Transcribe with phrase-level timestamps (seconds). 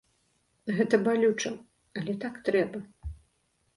[0.77, 1.51] Гэта балюча,
[2.01, 2.77] але так трэба.